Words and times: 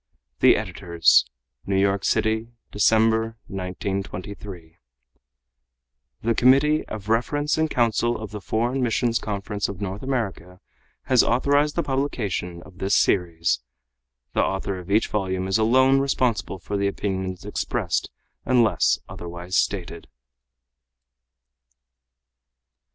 The 0.39 0.55
Editors. 0.55 1.29
New 1.67 1.75
York 1.77 2.03
city, 2.05 2.47
December, 2.71 3.37
1923. 3.49 4.77
The 6.23 6.33
Committee 6.33 6.83
of 6.87 7.07
Reference 7.07 7.55
and 7.59 7.69
Counsel 7.69 8.19
of 8.19 8.31
the 8.31 8.41
Foreign 8.41 8.81
Missions 8.81 9.19
Conference 9.19 9.69
of 9.69 9.79
North 9.79 10.01
America 10.01 10.59
has 11.03 11.21
authorized 11.21 11.75
the 11.75 11.83
publication 11.83 12.63
of 12.63 12.79
this 12.79 12.95
series. 12.95 13.59
The 14.33 14.43
author 14.43 14.79
of 14.79 14.89
each 14.89 15.05
volume 15.07 15.47
is 15.47 15.59
alone 15.59 15.99
responsible 15.99 16.57
for 16.57 16.77
the 16.77 16.87
opinions 16.87 17.45
expressed, 17.45 18.09
unless 18.43 18.97
otherwise 19.07 19.55
stated. 19.55 20.07